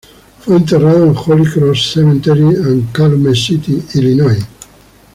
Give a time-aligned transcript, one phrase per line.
[0.39, 4.39] Fue enterrado en el Holy Cross Cemetery en Calumet City, Illinois.